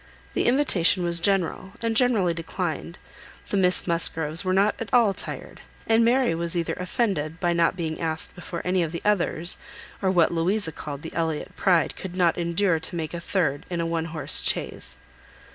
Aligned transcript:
The 0.33 0.45
invitation 0.47 1.03
was 1.03 1.19
general, 1.19 1.73
and 1.79 1.95
generally 1.95 2.33
declined. 2.33 2.97
The 3.49 3.55
Miss 3.57 3.85
Musgroves 3.85 4.43
were 4.43 4.51
not 4.51 4.73
at 4.79 4.91
all 4.91 5.13
tired, 5.13 5.61
and 5.85 6.03
Mary 6.03 6.33
was 6.33 6.57
either 6.57 6.73
offended, 6.79 7.39
by 7.39 7.53
not 7.53 7.75
being 7.75 8.01
asked 8.01 8.33
before 8.33 8.63
any 8.65 8.81
of 8.81 8.91
the 8.93 9.03
others, 9.05 9.59
or 10.01 10.09
what 10.09 10.33
Louisa 10.33 10.71
called 10.71 11.03
the 11.03 11.13
Elliot 11.13 11.55
pride 11.55 11.95
could 11.95 12.15
not 12.15 12.35
endure 12.39 12.79
to 12.79 12.95
make 12.95 13.13
a 13.13 13.19
third 13.19 13.67
in 13.69 13.79
a 13.79 13.85
one 13.85 14.05
horse 14.05 14.41
chaise. 14.41 14.97